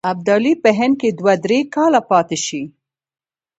ابدالي 0.11 0.53
په 0.63 0.69
هند 0.77 0.95
کې 1.01 1.09
دوه 1.19 1.33
درې 1.45 1.59
کاله 1.75 2.01
پاته 2.09 2.37
شي. 2.45 2.61